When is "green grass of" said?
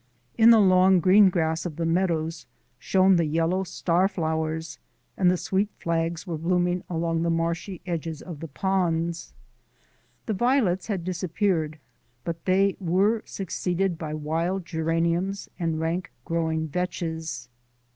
0.99-1.75